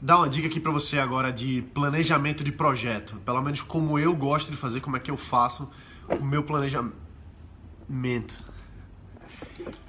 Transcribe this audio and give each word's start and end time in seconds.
dar 0.00 0.18
uma 0.18 0.28
dica 0.28 0.46
aqui 0.46 0.60
para 0.60 0.72
você 0.72 0.98
agora 0.98 1.32
de 1.32 1.62
planejamento 1.74 2.44
de 2.44 2.52
projeto. 2.52 3.16
Pelo 3.24 3.42
menos 3.42 3.62
como 3.62 3.98
eu 3.98 4.14
gosto 4.14 4.50
de 4.50 4.56
fazer, 4.56 4.80
como 4.80 4.96
é 4.96 5.00
que 5.00 5.10
eu 5.10 5.16
faço 5.16 5.68
o 6.20 6.24
meu 6.24 6.42
planejamento. 6.42 6.94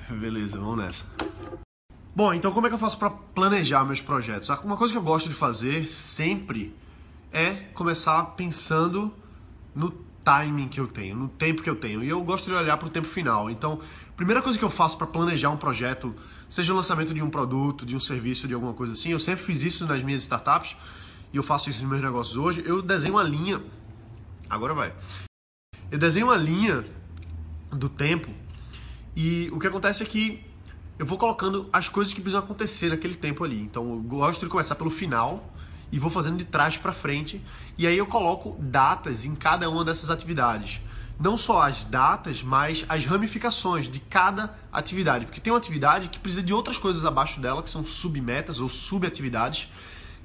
Beleza, 0.10 0.58
vamos 0.58 0.78
nessa. 0.78 1.06
Bom, 2.16 2.34
então 2.34 2.52
como 2.52 2.68
é 2.68 2.70
que 2.70 2.76
eu 2.76 2.80
faço 2.80 2.98
para 2.98 3.10
planejar 3.10 3.86
meus 3.86 4.02
projetos? 4.02 4.50
Uma 4.64 4.76
coisa 4.76 4.94
que 4.94 4.98
eu 4.98 5.04
gosto 5.04 5.30
de 5.30 5.36
fazer 5.36 5.88
sempre 5.88 6.76
é 7.32 7.52
começar 7.74 8.24
pensando 8.36 9.14
no 9.76 9.92
timing 10.24 10.68
que 10.68 10.80
eu 10.80 10.88
tenho, 10.88 11.16
no 11.16 11.28
tempo 11.28 11.62
que 11.62 11.70
eu 11.70 11.76
tenho. 11.76 12.04
E 12.04 12.10
eu 12.10 12.22
gosto 12.24 12.46
de 12.46 12.54
olhar 12.54 12.78
para 12.78 12.88
o 12.88 12.90
tempo 12.90 13.08
final. 13.08 13.50
Então, 13.50 13.80
primeira 14.16 14.42
coisa 14.42 14.58
que 14.58 14.66
eu 14.66 14.70
faço 14.70 14.98
para 14.98 15.08
planejar 15.08 15.50
um 15.50 15.58
projeto, 15.58 16.16
seja 16.50 16.74
o 16.74 16.76
lançamento 16.76 17.14
de 17.14 17.22
um 17.22 17.30
produto, 17.30 17.86
de 17.86 17.96
um 17.96 18.00
serviço, 18.00 18.48
de 18.48 18.54
alguma 18.54 18.74
coisa 18.74 18.94
assim, 18.94 19.12
eu 19.12 19.20
sempre 19.20 19.44
fiz 19.44 19.64
isso 19.64 19.86
nas 19.86 20.04
minhas 20.04 20.22
startups 20.24 20.76
e 21.34 21.38
eu 21.38 21.44
faço 21.44 21.70
isso 21.70 21.82
nos 21.82 21.90
meus 21.90 22.02
negócios 22.02 22.38
hoje. 22.38 22.64
Eu 22.66 22.82
desenho 22.82 23.16
uma 23.16 23.24
linha. 23.24 23.62
Agora 24.50 24.74
vai. 24.74 24.94
Eu 25.92 25.98
desenho 25.98 26.28
uma 26.28 26.38
linha 26.38 26.86
do 27.72 27.90
tempo 27.90 28.30
e 29.16 29.50
o 29.52 29.60
que 29.60 29.68
acontece 29.68 30.04
é 30.04 30.06
que 30.06 30.44
eu 30.98 31.06
vou 31.06 31.18
colocando 31.18 31.70
as 31.72 31.88
coisas 31.88 32.14
que 32.14 32.20
precisam 32.20 32.44
acontecer 32.44 32.90
naquele 32.90 33.16
tempo 33.16 33.44
ali. 33.44 33.62
Então, 33.62 33.90
eu 33.90 34.00
gosto 34.02 34.42
de 34.44 34.50
começar 34.50 34.76
pelo 34.76 34.90
final 34.90 35.54
e 35.92 36.00
vou 36.00 36.10
fazendo 36.10 36.38
de 36.38 36.46
trás 36.46 36.78
para 36.78 36.94
frente. 36.94 37.42
E 37.78 37.88
aí 37.88 37.98
eu 37.98 38.06
coloco 38.06 38.58
datas 38.60 39.26
em 39.26 39.36
cada 39.36 39.70
uma 39.70 39.84
dessas 39.84 40.10
atividades. 40.10 40.82
Não 41.20 41.36
só 41.36 41.62
as 41.64 41.84
datas, 41.84 42.42
mas 42.42 42.86
as 42.88 43.06
ramificações 43.06 43.90
de 43.90 44.00
cada 44.00 44.58
atividade. 44.72 45.26
Porque 45.26 45.42
tem 45.42 45.52
uma 45.52 45.60
atividade 45.60 46.08
que 46.08 46.20
precisa 46.20 46.42
de 46.42 46.54
outras 46.54 46.78
coisas 46.78 47.04
abaixo 47.04 47.42
dela, 47.42 47.62
que 47.62 47.70
são 47.70 47.84
submetas 47.84 48.62
ou 48.62 48.70
subatividades, 48.70 49.68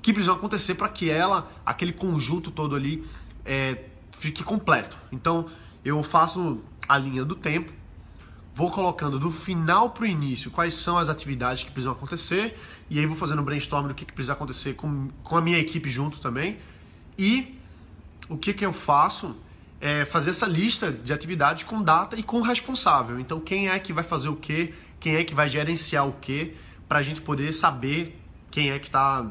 que 0.01 0.13
precisam 0.13 0.37
acontecer 0.37 0.75
para 0.75 0.89
que 0.89 1.11
ela, 1.11 1.51
aquele 1.67 1.93
conjunto 1.93 2.51
todo 2.51 2.77
ali, 2.77 3.05
é, 3.45 3.85
fique 4.13 4.45
completo. 4.45 4.97
Então 5.11 5.47
eu 5.85 6.03
faço 6.03 6.61
a 6.89 6.97
linha 6.97 7.25
do 7.25 7.35
tempo, 7.35 7.73
vou 8.55 8.71
colocando 8.71 9.19
do 9.19 9.33
final 9.33 9.91
para 9.91 10.05
o 10.05 10.07
início 10.07 10.49
quais 10.51 10.75
são 10.75 10.97
as 10.97 11.09
atividades 11.09 11.65
que 11.65 11.73
precisam 11.73 11.93
acontecer 11.93 12.57
e 12.89 13.01
aí 13.01 13.07
vou 13.07 13.17
fazendo 13.17 13.43
um 13.43 13.45
brainstorm 13.45 13.89
do 13.89 13.95
que, 13.95 14.05
que 14.05 14.13
precisa 14.13 14.33
acontecer 14.33 14.75
com, 14.75 15.09
com 15.25 15.37
a 15.37 15.41
minha 15.41 15.59
equipe 15.59 15.91
junto 15.91 16.21
também. 16.21 16.59
E 17.19 17.59
o 18.29 18.37
que, 18.37 18.55
que 18.55 18.65
eu 18.65 18.73
faço 18.73 19.37
é 19.81 20.05
fazer 20.05 20.31
essa 20.31 20.47
lista 20.47 20.93
de 20.93 21.13
atividades 21.13 21.65
com 21.65 21.83
data 21.83 22.17
e 22.17 22.23
com 22.23 22.41
responsável. 22.41 23.19
Então, 23.19 23.41
quem 23.41 23.69
é 23.69 23.79
que 23.79 23.93
vai 23.93 24.05
fazer 24.05 24.29
o 24.29 24.37
quê? 24.37 24.73
Quem 25.01 25.17
é 25.17 25.25
que 25.25 25.35
vai 25.35 25.49
gerenciar 25.49 26.07
o 26.07 26.13
quê? 26.13 26.55
Para 26.89 27.01
a 27.01 27.03
gente 27.03 27.21
poder 27.21 27.53
saber 27.53 28.19
quem 28.51 28.71
é 28.71 28.79
que 28.79 28.87
está 28.87 29.27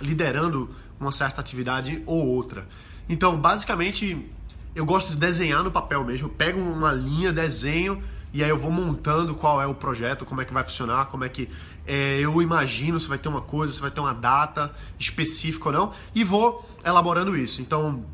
liderando 0.00 0.74
uma 0.98 1.12
certa 1.12 1.40
atividade 1.40 2.02
ou 2.06 2.26
outra. 2.26 2.66
Então, 3.08 3.36
basicamente, 3.36 4.26
eu 4.74 4.84
gosto 4.86 5.10
de 5.10 5.16
desenhar 5.16 5.62
no 5.62 5.70
papel 5.70 6.02
mesmo. 6.04 6.28
Eu 6.28 6.32
pego 6.32 6.58
uma 6.58 6.90
linha, 6.90 7.32
desenho 7.32 8.02
e 8.32 8.42
aí 8.42 8.48
eu 8.48 8.56
vou 8.56 8.70
montando 8.70 9.34
qual 9.34 9.60
é 9.60 9.66
o 9.66 9.74
projeto, 9.74 10.24
como 10.24 10.40
é 10.40 10.44
que 10.44 10.52
vai 10.52 10.64
funcionar, 10.64 11.06
como 11.06 11.24
é 11.24 11.28
que 11.28 11.48
é, 11.86 12.18
eu 12.18 12.40
imagino 12.40 12.98
se 12.98 13.08
vai 13.08 13.18
ter 13.18 13.28
uma 13.28 13.42
coisa, 13.42 13.72
se 13.72 13.80
vai 13.80 13.90
ter 13.90 14.00
uma 14.00 14.14
data 14.14 14.74
específica 14.98 15.68
ou 15.68 15.72
não, 15.72 15.92
e 16.14 16.24
vou 16.24 16.66
elaborando 16.84 17.36
isso. 17.36 17.60
Então 17.60 18.04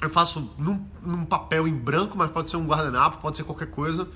eu 0.00 0.08
faço 0.08 0.50
num, 0.56 0.82
num 1.02 1.24
papel 1.24 1.68
em 1.68 1.74
branco, 1.74 2.16
mas 2.16 2.30
pode 2.30 2.48
ser 2.48 2.56
um 2.56 2.66
guardanapo, 2.66 3.18
pode 3.18 3.36
ser 3.36 3.44
qualquer 3.44 3.70
coisa, 3.70 4.08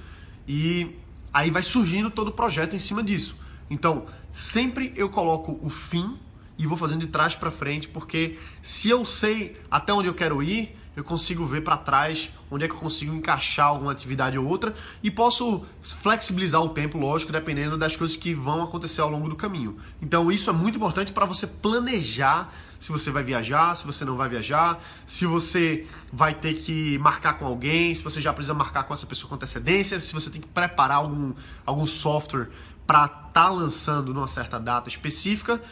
e 0.49 0.97
aí 1.33 1.51
vai 1.51 1.63
surgindo 1.63 2.11
todo 2.11 2.29
o 2.29 2.33
projeto 2.33 2.75
em 2.75 2.79
cima 2.79 3.03
disso. 3.03 3.37
Então 3.69 4.07
sempre 4.31 4.93
eu 4.97 5.11
coloco 5.11 5.59
o 5.63 5.69
fim 5.69 6.19
e 6.61 6.67
vou 6.67 6.77
fazendo 6.77 7.01
de 7.01 7.07
trás 7.07 7.35
para 7.35 7.51
frente, 7.51 7.89
porque 7.89 8.39
se 8.61 8.91
eu 8.91 9.03
sei 9.03 9.59
até 9.71 9.95
onde 9.95 10.09
eu 10.09 10.15
quero 10.15 10.43
ir, 10.43 10.77
eu 10.95 11.03
consigo 11.03 11.47
ver 11.47 11.63
para 11.63 11.79
trás 11.79 12.29
onde 12.51 12.65
é 12.65 12.69
que 12.69 12.75
eu 12.75 12.79
consigo 12.79 13.15
encaixar 13.15 13.69
alguma 13.69 13.93
atividade 13.93 14.37
ou 14.37 14.47
outra 14.47 14.75
e 15.03 15.11
posso 15.11 15.65
flexibilizar 15.83 16.61
o 16.61 16.69
tempo, 16.69 16.99
lógico, 16.99 17.33
dependendo 17.33 17.79
das 17.79 17.97
coisas 17.97 18.15
que 18.15 18.35
vão 18.35 18.63
acontecer 18.63 19.01
ao 19.01 19.09
longo 19.09 19.27
do 19.27 19.37
caminho. 19.37 19.79
Então 20.03 20.31
isso 20.31 20.51
é 20.51 20.53
muito 20.53 20.77
importante 20.77 21.13
para 21.13 21.25
você 21.25 21.47
planejar 21.47 22.53
se 22.79 22.93
você 22.93 23.11
vai 23.11 23.23
viajar, 23.23 23.75
se 23.75 23.87
você 23.87 24.05
não 24.05 24.17
vai 24.17 24.29
viajar, 24.29 24.83
se 25.07 25.25
você 25.25 25.87
vai 26.13 26.35
ter 26.35 26.55
que 26.55 26.99
marcar 26.99 27.35
com 27.35 27.47
alguém, 27.47 27.95
se 27.95 28.03
você 28.03 28.21
já 28.21 28.35
precisa 28.35 28.53
marcar 28.53 28.85
com 28.85 28.93
essa 28.93 29.07
pessoa 29.07 29.31
com 29.31 29.35
antecedência, 29.35 29.99
se 29.99 30.13
você 30.13 30.29
tem 30.29 30.43
que 30.43 30.49
preparar 30.49 30.99
algum, 30.99 31.33
algum 31.65 31.87
software 31.87 32.51
para 32.87 33.07
estar 33.07 33.31
tá 33.33 33.49
lançando 33.49 34.13
numa 34.13 34.29
certa 34.29 34.59
data 34.59 34.89
específica 34.89 35.63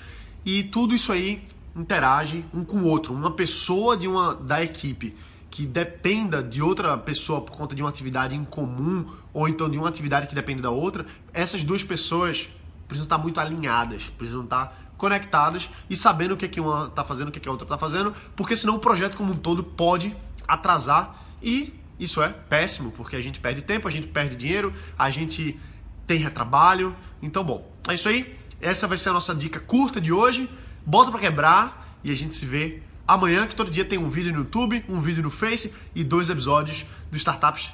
e 0.44 0.62
tudo 0.62 0.94
isso 0.94 1.12
aí 1.12 1.42
interage 1.74 2.44
um 2.52 2.64
com 2.64 2.78
o 2.78 2.84
outro. 2.84 3.14
Uma 3.14 3.30
pessoa 3.30 3.96
de 3.96 4.08
uma 4.08 4.34
da 4.34 4.62
equipe 4.62 5.14
que 5.50 5.66
dependa 5.66 6.42
de 6.42 6.60
outra 6.60 6.96
pessoa 6.98 7.40
por 7.40 7.56
conta 7.56 7.74
de 7.74 7.82
uma 7.82 7.88
atividade 7.88 8.34
em 8.34 8.44
comum 8.44 9.06
ou 9.32 9.48
então 9.48 9.68
de 9.68 9.78
uma 9.78 9.88
atividade 9.88 10.26
que 10.26 10.34
depende 10.34 10.60
da 10.60 10.70
outra, 10.70 11.06
essas 11.32 11.62
duas 11.62 11.82
pessoas 11.82 12.48
precisam 12.86 13.04
estar 13.04 13.18
muito 13.18 13.40
alinhadas, 13.40 14.08
precisam 14.10 14.44
estar 14.44 14.92
conectadas 14.96 15.70
e 15.88 15.96
sabendo 15.96 16.34
o 16.34 16.36
que, 16.36 16.44
é 16.44 16.48
que 16.48 16.60
uma 16.60 16.86
está 16.86 17.04
fazendo, 17.04 17.28
o 17.28 17.32
que, 17.32 17.38
é 17.38 17.42
que 17.42 17.48
a 17.48 17.52
outra 17.52 17.64
está 17.64 17.78
fazendo, 17.78 18.14
porque 18.34 18.56
senão 18.56 18.76
o 18.76 18.78
projeto 18.78 19.16
como 19.16 19.32
um 19.32 19.36
todo 19.36 19.62
pode 19.62 20.14
atrasar 20.46 21.24
e 21.42 21.72
isso 21.98 22.22
é 22.22 22.28
péssimo, 22.28 22.92
porque 22.92 23.16
a 23.16 23.20
gente 23.20 23.40
perde 23.40 23.62
tempo, 23.62 23.88
a 23.88 23.90
gente 23.90 24.06
perde 24.06 24.36
dinheiro, 24.36 24.72
a 24.96 25.10
gente 25.10 25.58
tem 26.06 26.18
retrabalho. 26.18 26.94
Então, 27.20 27.42
bom, 27.42 27.70
é 27.88 27.94
isso 27.94 28.08
aí. 28.08 28.38
Essa 28.60 28.86
vai 28.86 28.98
ser 28.98 29.10
a 29.10 29.12
nossa 29.12 29.34
dica 29.34 29.60
curta 29.60 30.00
de 30.00 30.12
hoje 30.12 30.48
bota 30.84 31.10
para 31.10 31.20
quebrar 31.20 31.98
e 32.02 32.10
a 32.10 32.14
gente 32.14 32.34
se 32.34 32.46
vê 32.46 32.82
amanhã, 33.06 33.46
que 33.46 33.54
todo 33.54 33.70
dia 33.70 33.84
tem 33.84 33.98
um 33.98 34.08
vídeo 34.08 34.32
no 34.32 34.40
YouTube, 34.40 34.84
um 34.88 35.00
vídeo 35.00 35.22
no 35.22 35.30
Face 35.30 35.72
e 35.94 36.02
dois 36.02 36.28
episódios 36.28 36.84
do 37.10 37.16
Startups 37.16 37.70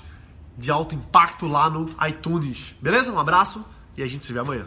de 0.56 0.71
alto 0.71 0.95
impacto 0.95 1.47
lá 1.47 1.69
no 1.69 1.87
iTunes. 2.06 2.75
Beleza? 2.81 3.12
Um 3.12 3.19
abraço 3.19 3.65
e 3.97 4.03
a 4.03 4.06
gente 4.06 4.25
se 4.25 4.33
vê 4.33 4.39
amanhã. 4.39 4.67